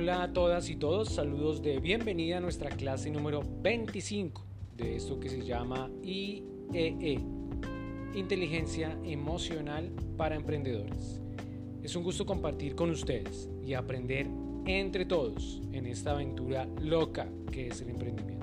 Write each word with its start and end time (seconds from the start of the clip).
Hola 0.00 0.22
a 0.22 0.32
todas 0.32 0.70
y 0.70 0.76
todos, 0.76 1.08
saludos 1.08 1.60
de 1.60 1.80
bienvenida 1.80 2.36
a 2.36 2.40
nuestra 2.40 2.70
clase 2.70 3.10
número 3.10 3.42
25 3.62 4.46
de 4.76 4.94
esto 4.94 5.18
que 5.18 5.28
se 5.28 5.44
llama 5.44 5.90
IEE, 6.04 6.44
e, 6.72 7.18
Inteligencia 8.14 8.96
Emocional 9.02 9.90
para 10.16 10.36
Emprendedores. 10.36 11.20
Es 11.82 11.96
un 11.96 12.04
gusto 12.04 12.24
compartir 12.24 12.76
con 12.76 12.90
ustedes 12.90 13.50
y 13.66 13.74
aprender 13.74 14.28
entre 14.66 15.04
todos 15.04 15.60
en 15.72 15.84
esta 15.86 16.12
aventura 16.12 16.68
loca 16.80 17.28
que 17.50 17.66
es 17.66 17.80
el 17.80 17.90
emprendimiento. 17.90 18.37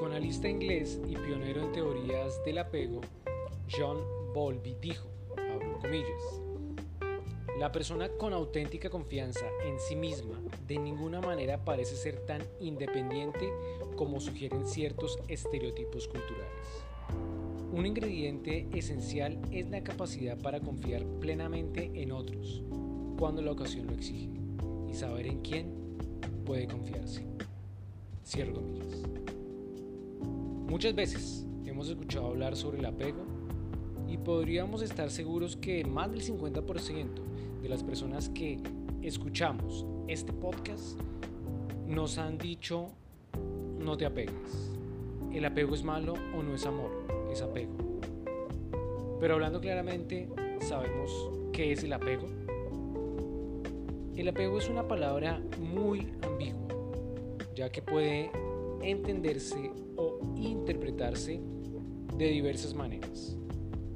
Psicoanalista 0.00 0.48
inglés 0.48 0.98
y 1.06 1.14
pionero 1.14 1.60
en 1.60 1.72
teorías 1.72 2.42
del 2.42 2.56
apego, 2.56 3.02
John 3.70 3.98
Bowlby 4.32 4.74
dijo, 4.80 5.10
la 7.58 7.70
persona 7.70 8.08
con 8.08 8.32
auténtica 8.32 8.88
confianza 8.88 9.44
en 9.62 9.78
sí 9.78 9.96
misma 9.96 10.40
de 10.66 10.78
ninguna 10.78 11.20
manera 11.20 11.66
parece 11.66 11.96
ser 11.96 12.24
tan 12.24 12.42
independiente 12.60 13.52
como 13.94 14.20
sugieren 14.20 14.66
ciertos 14.66 15.18
estereotipos 15.28 16.08
culturales. 16.08 16.86
Un 17.70 17.84
ingrediente 17.84 18.68
esencial 18.72 19.38
es 19.50 19.68
la 19.68 19.84
capacidad 19.84 20.38
para 20.38 20.60
confiar 20.60 21.04
plenamente 21.20 21.90
en 21.92 22.12
otros 22.12 22.62
cuando 23.18 23.42
la 23.42 23.52
ocasión 23.52 23.86
lo 23.86 23.92
exige 23.92 24.30
y 24.88 24.94
saber 24.94 25.26
en 25.26 25.42
quién 25.42 25.74
puede 26.46 26.66
confiarse. 26.66 27.26
Cierro 28.24 28.54
comillas. 28.54 29.19
Muchas 30.70 30.94
veces 30.94 31.44
hemos 31.66 31.88
escuchado 31.88 32.28
hablar 32.28 32.54
sobre 32.54 32.78
el 32.78 32.84
apego 32.84 33.24
y 34.06 34.16
podríamos 34.18 34.82
estar 34.82 35.10
seguros 35.10 35.56
que 35.56 35.84
más 35.84 36.12
del 36.12 36.22
50% 36.22 37.08
de 37.60 37.68
las 37.68 37.82
personas 37.82 38.28
que 38.28 38.60
escuchamos 39.02 39.84
este 40.06 40.32
podcast 40.32 40.96
nos 41.88 42.18
han 42.18 42.38
dicho 42.38 42.86
no 43.80 43.96
te 43.96 44.06
apegues. 44.06 44.70
El 45.32 45.44
apego 45.44 45.74
es 45.74 45.82
malo 45.82 46.14
o 46.36 46.42
no 46.44 46.54
es 46.54 46.64
amor, 46.64 46.92
es 47.32 47.42
apego. 47.42 47.72
Pero 49.18 49.34
hablando 49.34 49.60
claramente, 49.60 50.28
¿sabemos 50.60 51.10
qué 51.52 51.72
es 51.72 51.82
el 51.82 51.94
apego? 51.94 52.28
El 54.14 54.28
apego 54.28 54.58
es 54.58 54.68
una 54.68 54.86
palabra 54.86 55.42
muy 55.58 56.12
ambigua, 56.22 56.68
ya 57.56 57.70
que 57.70 57.82
puede 57.82 58.30
entenderse 58.82 59.70
o 59.96 60.20
interpretarse 60.36 61.40
de 62.16 62.26
diversas 62.26 62.74
maneras, 62.74 63.36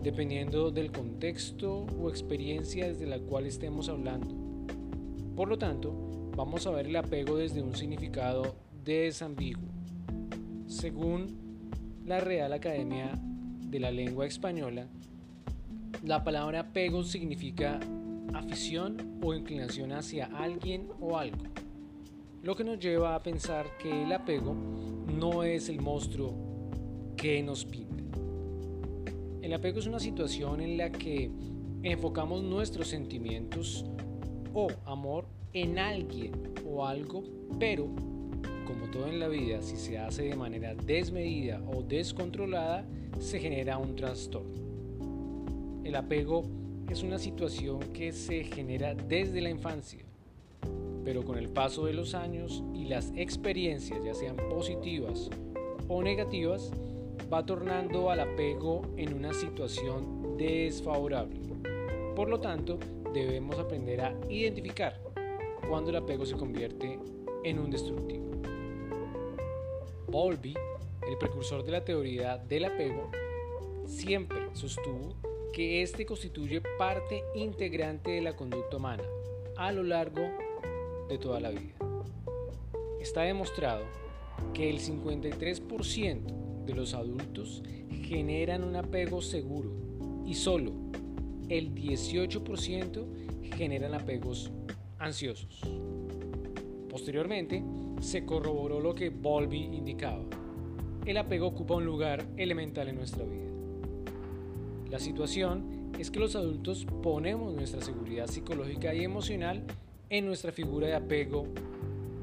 dependiendo 0.02 0.70
del 0.70 0.92
contexto 0.92 1.86
o 1.98 2.08
experiencia 2.08 2.88
desde 2.88 3.06
la 3.06 3.18
cual 3.18 3.46
estemos 3.46 3.88
hablando. 3.88 4.34
Por 5.36 5.48
lo 5.48 5.58
tanto, 5.58 5.92
vamos 6.36 6.66
a 6.66 6.70
ver 6.70 6.86
el 6.86 6.96
apego 6.96 7.36
desde 7.36 7.62
un 7.62 7.74
significado 7.74 8.54
desambiguo. 8.84 9.68
Según 10.66 11.36
la 12.06 12.20
Real 12.20 12.52
Academia 12.52 13.12
de 13.60 13.80
la 13.80 13.90
Lengua 13.90 14.26
Española, 14.26 14.86
la 16.02 16.22
palabra 16.22 16.60
apego 16.60 17.02
significa 17.02 17.80
afición 18.34 19.18
o 19.22 19.34
inclinación 19.34 19.92
hacia 19.92 20.26
alguien 20.26 20.88
o 21.00 21.16
algo 21.16 21.44
lo 22.44 22.54
que 22.54 22.62
nos 22.62 22.78
lleva 22.78 23.14
a 23.14 23.22
pensar 23.22 23.64
que 23.78 24.02
el 24.02 24.12
apego 24.12 24.54
no 25.18 25.44
es 25.44 25.70
el 25.70 25.80
monstruo 25.80 26.34
que 27.16 27.42
nos 27.42 27.64
pinta. 27.64 28.04
El 29.40 29.54
apego 29.54 29.78
es 29.78 29.86
una 29.86 29.98
situación 29.98 30.60
en 30.60 30.76
la 30.76 30.92
que 30.92 31.30
enfocamos 31.82 32.42
nuestros 32.42 32.88
sentimientos 32.88 33.86
o 34.52 34.68
amor 34.84 35.24
en 35.54 35.78
alguien 35.78 36.32
o 36.68 36.84
algo, 36.84 37.24
pero 37.58 37.86
como 38.66 38.90
todo 38.90 39.06
en 39.06 39.20
la 39.20 39.28
vida, 39.28 39.62
si 39.62 39.78
se 39.78 39.96
hace 39.96 40.24
de 40.24 40.36
manera 40.36 40.74
desmedida 40.74 41.62
o 41.66 41.82
descontrolada, 41.82 42.84
se 43.20 43.40
genera 43.40 43.78
un 43.78 43.96
trastorno. 43.96 45.82
El 45.82 45.96
apego 45.96 46.42
es 46.90 47.02
una 47.02 47.18
situación 47.18 47.78
que 47.94 48.12
se 48.12 48.44
genera 48.44 48.94
desde 48.94 49.40
la 49.40 49.48
infancia 49.48 50.04
pero 51.04 51.24
con 51.24 51.38
el 51.38 51.48
paso 51.48 51.86
de 51.86 51.92
los 51.92 52.14
años 52.14 52.62
y 52.74 52.86
las 52.86 53.12
experiencias, 53.14 54.02
ya 54.04 54.14
sean 54.14 54.36
positivas 54.36 55.30
o 55.88 56.02
negativas, 56.02 56.70
va 57.32 57.44
tornando 57.44 58.10
al 58.10 58.20
apego 58.20 58.82
en 58.96 59.14
una 59.14 59.34
situación 59.34 60.36
desfavorable. 60.36 61.40
Por 62.16 62.28
lo 62.28 62.40
tanto, 62.40 62.78
debemos 63.12 63.58
aprender 63.58 64.00
a 64.00 64.14
identificar 64.28 65.00
cuando 65.68 65.90
el 65.90 65.96
apego 65.96 66.26
se 66.26 66.36
convierte 66.36 66.98
en 67.44 67.58
un 67.58 67.70
destructivo. 67.70 68.24
Bowlby, 70.08 70.54
el 71.08 71.18
precursor 71.18 71.64
de 71.64 71.72
la 71.72 71.84
teoría 71.84 72.38
del 72.38 72.66
apego, 72.66 73.10
siempre 73.86 74.48
sostuvo 74.52 75.14
que 75.52 75.82
este 75.82 76.06
constituye 76.06 76.60
parte 76.78 77.22
integrante 77.34 78.10
de 78.12 78.22
la 78.22 78.34
conducta 78.34 78.76
humana 78.76 79.04
a 79.56 79.72
lo 79.72 79.82
largo 79.82 80.30
de 81.08 81.18
toda 81.18 81.40
la 81.40 81.50
vida. 81.50 81.74
Está 83.00 83.22
demostrado 83.22 83.84
que 84.52 84.70
el 84.70 84.80
53% 84.80 86.64
de 86.64 86.74
los 86.74 86.94
adultos 86.94 87.62
generan 88.02 88.64
un 88.64 88.76
apego 88.76 89.20
seguro 89.20 89.70
y 90.26 90.34
solo 90.34 90.72
el 91.48 91.74
18% 91.74 93.04
generan 93.56 93.94
apegos 93.94 94.50
ansiosos. 94.98 95.60
Posteriormente, 96.88 97.62
se 98.00 98.24
corroboró 98.24 98.80
lo 98.80 98.94
que 98.94 99.10
Bowlby 99.10 99.64
indicaba. 99.64 100.24
El 101.04 101.16
apego 101.18 101.48
ocupa 101.48 101.74
un 101.74 101.84
lugar 101.84 102.24
elemental 102.36 102.88
en 102.88 102.96
nuestra 102.96 103.24
vida. 103.24 103.50
La 104.90 104.98
situación 104.98 105.92
es 105.98 106.10
que 106.10 106.20
los 106.20 106.36
adultos 106.36 106.86
ponemos 107.02 107.52
nuestra 107.54 107.80
seguridad 107.80 108.26
psicológica 108.26 108.94
y 108.94 109.04
emocional 109.04 109.64
en 110.10 110.26
nuestra 110.26 110.52
figura 110.52 110.86
de 110.86 110.94
apego 110.94 111.46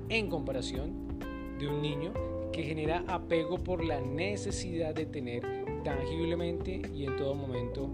en 0.09 0.29
comparación 0.29 1.19
de 1.59 1.67
un 1.67 1.81
niño 1.81 2.13
que 2.51 2.63
genera 2.63 3.03
apego 3.07 3.57
por 3.57 3.83
la 3.83 4.01
necesidad 4.01 4.93
de 4.93 5.05
tener 5.05 5.41
tangiblemente 5.83 6.81
y 6.93 7.05
en 7.05 7.15
todo 7.15 7.33
momento 7.33 7.89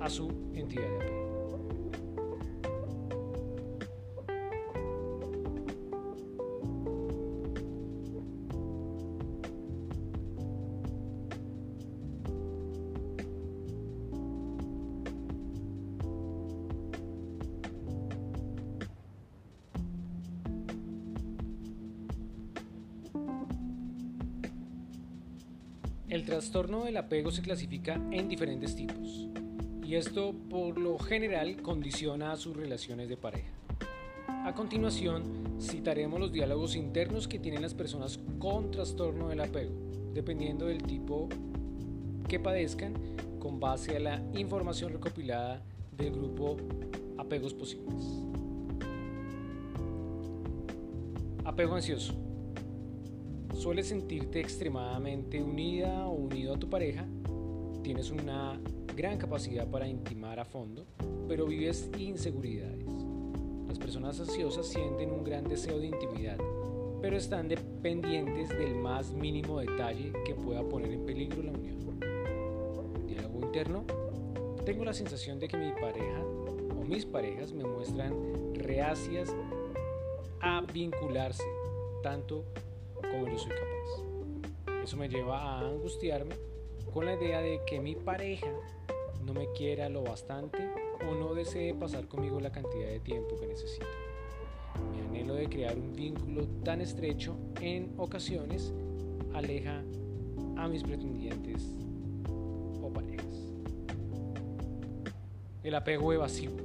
a 0.00 0.10
su 0.10 0.28
entidad 0.54 0.88
de 0.88 0.96
apego. 0.96 1.25
El 26.16 26.24
trastorno 26.24 26.84
del 26.84 26.96
apego 26.96 27.30
se 27.30 27.42
clasifica 27.42 28.00
en 28.10 28.26
diferentes 28.26 28.74
tipos 28.74 29.28
y 29.84 29.96
esto 29.96 30.34
por 30.48 30.78
lo 30.78 30.98
general 30.98 31.60
condiciona 31.60 32.32
a 32.32 32.36
sus 32.36 32.56
relaciones 32.56 33.10
de 33.10 33.18
pareja. 33.18 33.52
A 34.26 34.54
continuación, 34.54 35.58
citaremos 35.60 36.18
los 36.18 36.32
diálogos 36.32 36.74
internos 36.74 37.28
que 37.28 37.38
tienen 37.38 37.60
las 37.60 37.74
personas 37.74 38.18
con 38.38 38.70
trastorno 38.70 39.28
del 39.28 39.42
apego, 39.42 39.74
dependiendo 40.14 40.64
del 40.64 40.84
tipo 40.84 41.28
que 42.26 42.40
padezcan 42.40 42.94
con 43.38 43.60
base 43.60 43.98
a 43.98 44.00
la 44.00 44.22
información 44.32 44.94
recopilada 44.94 45.62
del 45.98 46.12
grupo 46.12 46.56
Apegos 47.18 47.52
Posibles. 47.52 48.06
Apego 51.44 51.74
ansioso 51.74 52.25
sueles 53.56 53.88
sentirte 53.88 54.40
extremadamente 54.40 55.42
unida 55.42 56.06
o 56.06 56.12
unido 56.12 56.54
a 56.54 56.58
tu 56.58 56.68
pareja, 56.68 57.06
tienes 57.82 58.10
una 58.10 58.60
gran 58.94 59.16
capacidad 59.18 59.66
para 59.68 59.88
intimar 59.88 60.38
a 60.38 60.44
fondo, 60.44 60.86
pero 61.26 61.46
vives 61.46 61.90
inseguridades. 61.98 62.86
Las 63.66 63.78
personas 63.78 64.20
ansiosas 64.20 64.66
sienten 64.66 65.10
un 65.10 65.24
gran 65.24 65.44
deseo 65.44 65.78
de 65.78 65.86
intimidad, 65.86 66.36
pero 67.00 67.16
están 67.16 67.48
dependientes 67.48 68.50
del 68.50 68.74
más 68.74 69.12
mínimo 69.12 69.58
detalle 69.58 70.12
que 70.24 70.34
pueda 70.34 70.62
poner 70.62 70.92
en 70.92 71.06
peligro 71.06 71.42
la 71.42 71.52
unión. 71.52 71.76
Diálogo 73.06 73.40
interno. 73.42 73.84
Tengo 74.64 74.84
la 74.84 74.92
sensación 74.92 75.38
de 75.38 75.48
que 75.48 75.56
mi 75.56 75.70
pareja 75.72 76.22
o 76.78 76.84
mis 76.84 77.06
parejas 77.06 77.52
me 77.52 77.64
muestran 77.64 78.12
reacias 78.54 79.34
a 80.40 80.60
vincularse 80.72 81.44
tanto 82.02 82.44
como 83.02 83.28
yo 83.28 83.38
soy 83.38 83.52
capaz. 83.52 84.82
Eso 84.82 84.96
me 84.96 85.08
lleva 85.08 85.40
a 85.40 85.68
angustiarme 85.68 86.36
con 86.92 87.04
la 87.04 87.14
idea 87.14 87.40
de 87.40 87.60
que 87.66 87.80
mi 87.80 87.94
pareja 87.94 88.52
no 89.24 89.34
me 89.34 89.50
quiera 89.52 89.88
lo 89.88 90.02
bastante 90.02 90.70
o 91.08 91.14
no 91.14 91.34
desee 91.34 91.74
pasar 91.74 92.06
conmigo 92.06 92.40
la 92.40 92.52
cantidad 92.52 92.86
de 92.86 93.00
tiempo 93.00 93.36
que 93.38 93.46
necesito. 93.46 93.86
Mi 94.92 95.00
anhelo 95.00 95.34
de 95.34 95.48
crear 95.48 95.76
un 95.76 95.92
vínculo 95.94 96.46
tan 96.64 96.80
estrecho 96.80 97.36
en 97.60 97.94
ocasiones 97.96 98.72
aleja 99.34 99.82
a 100.56 100.68
mis 100.68 100.82
pretendientes 100.82 101.76
o 102.80 102.90
parejas. 102.92 103.52
El 105.62 105.74
apego 105.74 106.12
evasivo. 106.12 106.56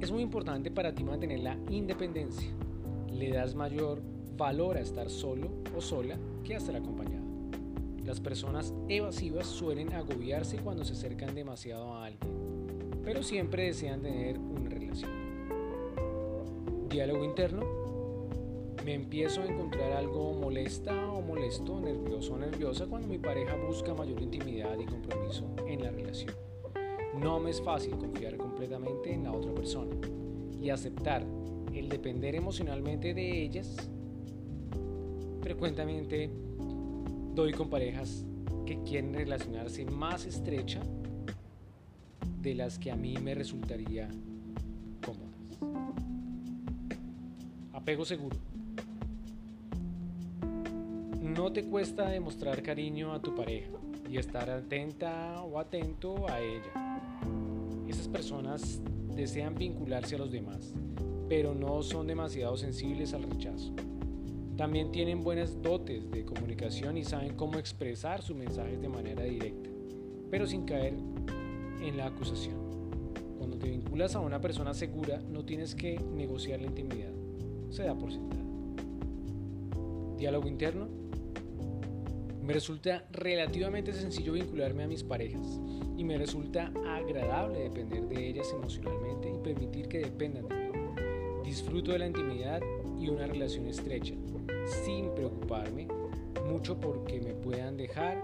Es 0.00 0.10
muy 0.10 0.22
importante 0.22 0.70
para 0.70 0.94
ti 0.94 1.04
mantener 1.04 1.40
la 1.40 1.56
independencia. 1.68 2.48
Le 3.12 3.30
das 3.30 3.54
mayor 3.54 4.02
valor 4.36 4.76
a 4.76 4.80
estar 4.80 5.10
solo 5.10 5.50
o 5.76 5.80
sola 5.80 6.16
que 6.44 6.54
a 6.54 6.58
estar 6.58 6.76
acompañado. 6.76 7.26
Las 8.04 8.20
personas 8.20 8.72
evasivas 8.88 9.46
suelen 9.46 9.92
agobiarse 9.92 10.56
cuando 10.58 10.84
se 10.84 10.94
acercan 10.94 11.34
demasiado 11.34 11.92
a 11.92 12.06
alguien, 12.06 12.30
pero 13.04 13.22
siempre 13.22 13.64
desean 13.64 14.00
tener 14.00 14.38
una 14.38 14.70
relación. 14.70 15.10
Diálogo 16.88 17.24
interno. 17.24 17.88
Me 18.84 18.94
empiezo 18.94 19.42
a 19.42 19.44
encontrar 19.44 19.92
algo 19.92 20.32
molesta 20.32 21.12
o 21.12 21.20
molesto, 21.20 21.78
nervioso 21.78 22.32
o 22.32 22.38
nerviosa 22.38 22.86
cuando 22.86 23.06
mi 23.08 23.18
pareja 23.18 23.54
busca 23.56 23.92
mayor 23.92 24.22
intimidad 24.22 24.78
y 24.78 24.86
compromiso 24.86 25.44
en 25.66 25.82
la 25.82 25.90
relación. 25.90 26.34
No 27.20 27.38
me 27.40 27.50
es 27.50 27.60
fácil 27.60 27.98
confiar 27.98 28.38
completamente 28.38 29.12
en 29.12 29.24
la 29.24 29.32
otra 29.32 29.52
persona 29.52 29.94
y 30.62 30.70
aceptar 30.70 31.26
el 31.74 31.88
depender 31.88 32.34
emocionalmente 32.34 33.14
de 33.14 33.42
ellas 33.42 33.76
frecuentemente 35.40 36.30
doy 37.34 37.52
con 37.52 37.70
parejas 37.70 38.24
que 38.66 38.82
quieren 38.82 39.14
relacionarse 39.14 39.84
más 39.84 40.26
estrecha 40.26 40.80
de 42.42 42.54
las 42.54 42.78
que 42.78 42.90
a 42.90 42.96
mí 42.96 43.16
me 43.16 43.34
resultaría 43.34 44.08
cómodas. 45.04 45.88
Apego 47.72 48.04
seguro. 48.04 48.36
No 51.22 51.52
te 51.52 51.64
cuesta 51.64 52.08
demostrar 52.08 52.62
cariño 52.62 53.12
a 53.12 53.22
tu 53.22 53.34
pareja 53.34 53.70
y 54.10 54.18
estar 54.18 54.50
atenta 54.50 55.42
o 55.42 55.58
atento 55.58 56.28
a 56.28 56.40
ella. 56.40 57.00
Esas 57.88 58.08
personas 58.08 58.80
desean 59.14 59.54
vincularse 59.54 60.16
a 60.16 60.18
los 60.18 60.30
demás, 60.30 60.74
pero 61.28 61.54
no 61.54 61.82
son 61.82 62.06
demasiado 62.06 62.56
sensibles 62.56 63.12
al 63.12 63.24
rechazo. 63.24 63.72
También 64.56 64.90
tienen 64.90 65.22
buenas 65.22 65.62
dotes 65.62 66.10
de 66.10 66.24
comunicación 66.24 66.96
y 66.96 67.04
saben 67.04 67.34
cómo 67.36 67.58
expresar 67.58 68.22
sus 68.22 68.36
mensajes 68.36 68.80
de 68.80 68.88
manera 68.88 69.22
directa, 69.22 69.70
pero 70.30 70.46
sin 70.46 70.64
caer 70.64 70.94
en 71.80 71.96
la 71.96 72.06
acusación. 72.06 72.56
Cuando 73.38 73.56
te 73.56 73.70
vinculas 73.70 74.16
a 74.16 74.20
una 74.20 74.40
persona 74.40 74.74
segura, 74.74 75.20
no 75.30 75.44
tienes 75.44 75.74
que 75.76 76.00
negociar 76.00 76.60
la 76.60 76.66
intimidad. 76.66 77.12
Se 77.70 77.84
da 77.84 77.94
por 77.94 78.10
sentada. 78.10 78.42
Diálogo 80.16 80.48
interno. 80.48 80.88
Me 82.42 82.52
resulta 82.52 83.06
relativamente 83.12 83.92
sencillo 83.92 84.32
vincularme 84.32 84.82
a 84.82 84.88
mis 84.88 85.04
parejas 85.04 85.60
y 85.96 86.02
me 86.02 86.16
resulta 86.16 86.72
agradable 86.86 87.60
depender 87.60 88.08
de 88.08 88.28
ellas 88.28 88.50
emocionalmente 88.52 89.30
y 89.30 89.38
permitir 89.38 89.86
que 89.86 89.98
dependan 89.98 90.48
de. 90.48 90.57
Disfruto 91.58 91.90
de 91.90 91.98
la 91.98 92.06
intimidad 92.06 92.62
y 93.00 93.08
una 93.08 93.26
relación 93.26 93.66
estrecha, 93.66 94.14
sin 94.84 95.12
preocuparme 95.16 95.88
mucho 96.46 96.78
porque 96.78 97.20
me 97.20 97.34
puedan 97.34 97.76
dejar 97.76 98.22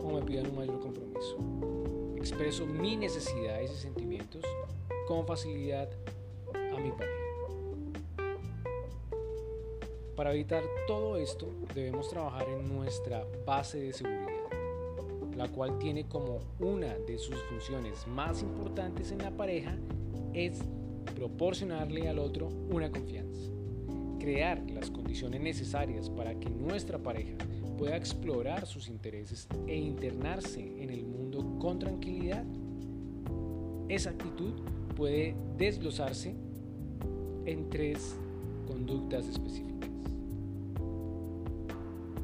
o 0.00 0.12
me 0.12 0.22
pidan 0.22 0.46
un 0.46 0.54
mayor 0.58 0.78
compromiso. 0.78 1.38
Expreso 2.16 2.64
mis 2.64 2.96
necesidades 2.96 3.72
y 3.72 3.74
sentimientos 3.74 4.44
con 5.08 5.26
facilidad 5.26 5.90
a 6.54 6.78
mi 6.78 6.92
pareja. 6.92 7.20
Para 10.14 10.32
evitar 10.32 10.62
todo 10.86 11.16
esto 11.16 11.48
debemos 11.74 12.10
trabajar 12.10 12.48
en 12.48 12.72
nuestra 12.72 13.26
base 13.44 13.80
de 13.80 13.92
seguridad, 13.92 14.28
la 15.36 15.48
cual 15.48 15.80
tiene 15.80 16.06
como 16.06 16.38
una 16.60 16.96
de 16.96 17.18
sus 17.18 17.42
funciones 17.42 18.06
más 18.06 18.40
importantes 18.40 19.10
en 19.10 19.18
la 19.18 19.32
pareja 19.32 19.76
es 20.32 20.62
proporcionarle 21.14 22.08
al 22.08 22.18
otro 22.18 22.48
una 22.70 22.90
confianza. 22.90 23.50
Crear 24.18 24.62
las 24.70 24.90
condiciones 24.90 25.40
necesarias 25.40 26.08
para 26.10 26.38
que 26.38 26.48
nuestra 26.50 26.98
pareja 26.98 27.36
pueda 27.78 27.96
explorar 27.96 28.66
sus 28.66 28.88
intereses 28.88 29.48
e 29.66 29.76
internarse 29.76 30.60
en 30.82 30.90
el 30.90 31.04
mundo 31.04 31.58
con 31.58 31.78
tranquilidad, 31.78 32.44
esa 33.88 34.10
actitud 34.10 34.52
puede 34.96 35.34
desglosarse 35.58 36.34
en 37.44 37.68
tres 37.68 38.16
conductas 38.66 39.26
específicas. 39.26 39.90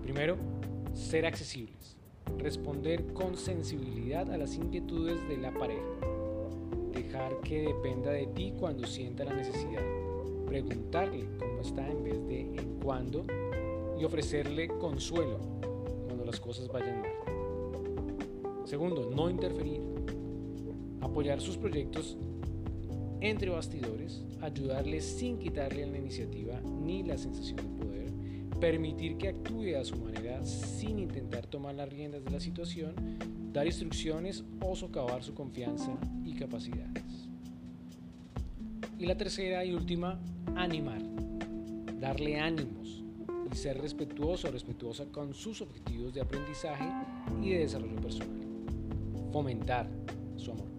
Primero, 0.03 0.37
ser 0.95 1.27
accesibles, 1.27 1.97
responder 2.39 3.13
con 3.13 3.37
sensibilidad 3.37 4.31
a 4.31 4.39
las 4.39 4.55
inquietudes 4.55 5.27
de 5.29 5.37
la 5.37 5.53
pareja, 5.53 5.83
dejar 6.93 7.41
que 7.41 7.63
dependa 7.63 8.11
de 8.11 8.27
ti 8.29 8.53
cuando 8.59 8.87
sienta 8.87 9.25
la 9.25 9.35
necesidad 9.35 9.83
preguntarle 10.49 11.29
cómo 11.39 11.61
está 11.61 11.87
en 11.87 12.03
vez 12.03 12.27
de 12.27 12.41
en 12.41 12.81
cuándo 12.83 13.27
y 14.01 14.05
ofrecerle 14.05 14.69
consuelo 14.69 15.39
cuando 16.07 16.25
las 16.25 16.41
cosas 16.41 16.69
vayan 16.69 17.03
mal. 17.03 17.11
Segundo, 18.65 19.11
no 19.15 19.29
interferir. 19.29 19.83
Apoyar 21.01 21.41
sus 21.41 21.59
proyectos 21.59 22.17
entre 23.21 23.51
bastidores, 23.51 24.25
ayudarle 24.41 25.01
sin 25.01 25.39
quitarle 25.39 25.87
la 25.87 25.99
iniciativa 25.99 26.61
ni 26.63 27.03
la 27.03 27.19
sensación 27.19 27.57
de 27.57 27.85
poder, 27.85 28.13
permitir 28.61 29.17
que 29.17 29.29
actúe 29.29 29.77
a 29.81 29.85
su 29.85 29.97
manera 29.97 30.45
sin 30.45 30.99
intentar 30.99 31.47
tomar 31.47 31.75
las 31.75 31.89
riendas 31.89 32.25
de 32.25 32.31
la 32.31 32.41
situación, 32.41 32.95
dar 33.53 33.67
instrucciones 33.67 34.45
o 34.61 34.75
socavar 34.75 35.23
su 35.23 35.35
confianza 35.35 35.97
y 36.25 36.35
capacidades. 36.35 37.29
Y 38.99 39.07
la 39.07 39.17
tercera 39.17 39.65
y 39.65 39.73
última, 39.73 40.19
animar, 40.57 41.01
darle 42.01 42.39
ánimos 42.39 43.05
y 43.51 43.57
ser 43.57 43.81
respetuoso 43.81 44.49
o 44.49 44.51
respetuosa 44.51 45.07
con 45.07 45.35
sus 45.35 45.63
objetivos 45.63 46.15
de 46.15 46.21
aprendizaje 46.21 46.89
y 47.43 47.51
de 47.51 47.59
desarrollo 47.61 48.01
personal. 48.01 48.29
Fomentar 49.33 49.89
su 50.37 50.53
amor. 50.53 50.78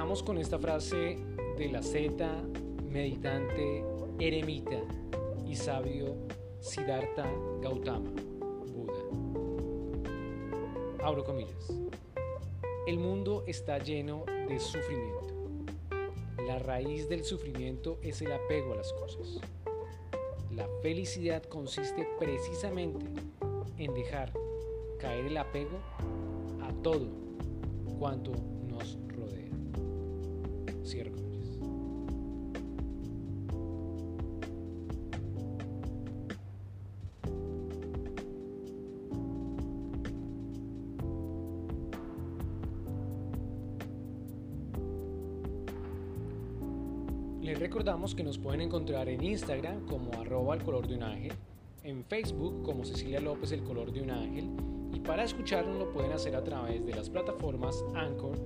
Dejamos 0.00 0.22
con 0.22 0.38
esta 0.38 0.58
frase 0.58 1.18
de 1.58 1.68
la 1.68 1.82
Z, 1.82 2.26
meditante, 2.88 3.84
eremita 4.18 4.80
y 5.46 5.54
sabio 5.54 6.16
Siddhartha 6.58 7.30
Gautama, 7.60 8.10
Buda. 8.72 8.94
Abro 11.04 11.22
comillas. 11.22 11.70
El 12.86 12.98
mundo 12.98 13.44
está 13.46 13.76
lleno 13.76 14.24
de 14.48 14.58
sufrimiento. 14.58 15.34
La 16.46 16.58
raíz 16.58 17.06
del 17.10 17.22
sufrimiento 17.22 17.98
es 18.00 18.22
el 18.22 18.32
apego 18.32 18.72
a 18.72 18.76
las 18.76 18.94
cosas. 18.94 19.38
La 20.50 20.66
felicidad 20.80 21.42
consiste 21.42 22.08
precisamente 22.18 23.04
en 23.76 23.92
dejar 23.92 24.32
caer 24.98 25.26
el 25.26 25.36
apego 25.36 25.78
a 26.62 26.72
todo 26.82 27.06
cuanto. 27.98 28.59
Cierro 30.90 31.12
Les 47.40 47.58
recordamos 47.58 48.14
que 48.14 48.22
nos 48.24 48.38
pueden 48.38 48.60
encontrar 48.60 49.08
en 49.08 49.22
Instagram 49.22 49.86
como 49.86 50.12
arroba 50.20 50.54
el 50.54 50.62
color 50.62 50.86
de 50.88 50.96
un 50.96 51.02
ángel, 51.04 51.32
en 51.84 52.04
Facebook 52.04 52.62
como 52.64 52.84
Cecilia 52.84 53.20
López 53.20 53.52
el 53.52 53.62
color 53.62 53.92
de 53.92 54.02
un 54.02 54.10
ángel 54.10 54.50
y 54.92 54.98
para 54.98 55.22
escucharnos 55.22 55.78
lo 55.78 55.92
pueden 55.92 56.12
hacer 56.12 56.34
a 56.34 56.42
través 56.42 56.84
de 56.84 56.94
las 56.94 57.08
plataformas 57.08 57.84
Anchor, 57.94 58.36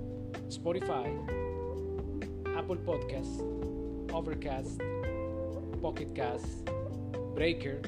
Spotify, 0.49 1.44
Apple 2.65 2.81
Podcasts, 2.83 3.45
Overcast, 4.11 4.81
Pocket 5.83 6.11
Cast, 6.15 6.67
Breaker, 7.35 7.83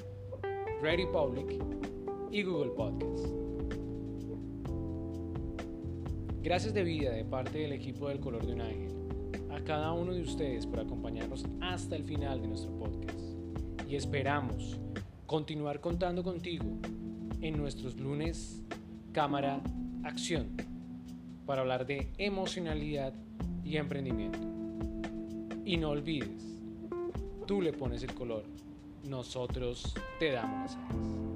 Radio 0.82 1.10
Public 1.10 1.62
y 2.30 2.42
Google 2.42 2.72
Podcasts. 2.72 3.32
Gracias 6.42 6.74
de 6.74 6.84
vida 6.84 7.10
de 7.10 7.24
parte 7.24 7.60
del 7.60 7.72
equipo 7.72 8.10
del 8.10 8.20
Color 8.20 8.44
de 8.44 8.52
un 8.52 8.60
Ángel 8.60 8.92
a 9.50 9.64
cada 9.64 9.94
uno 9.94 10.12
de 10.12 10.20
ustedes 10.20 10.66
por 10.66 10.80
acompañarnos 10.80 11.46
hasta 11.62 11.96
el 11.96 12.04
final 12.04 12.42
de 12.42 12.48
nuestro 12.48 12.70
podcast 12.78 13.18
y 13.88 13.96
esperamos 13.96 14.78
continuar 15.24 15.80
contando 15.80 16.22
contigo 16.22 16.66
en 17.40 17.56
nuestros 17.56 17.96
lunes 17.96 18.62
Cámara 19.12 19.62
Acción 20.04 20.54
para 21.46 21.62
hablar 21.62 21.86
de 21.86 22.12
emocionalidad 22.18 23.14
y 23.64 23.78
emprendimiento. 23.78 24.55
Y 25.66 25.76
no 25.78 25.90
olvides, 25.90 26.30
tú 27.44 27.60
le 27.60 27.72
pones 27.72 28.04
el 28.04 28.14
color, 28.14 28.44
nosotros 29.02 29.92
te 30.20 30.30
damos 30.30 30.70
las 30.70 30.76
alas. 30.76 31.35